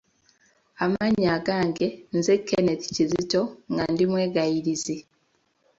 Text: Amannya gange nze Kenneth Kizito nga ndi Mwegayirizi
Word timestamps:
Amannya 0.83 1.35
gange 1.47 1.87
nze 2.17 2.33
Kenneth 2.47 2.85
Kizito 2.95 3.41
nga 3.71 3.83
ndi 3.91 4.03
Mwegayirizi 4.11 4.95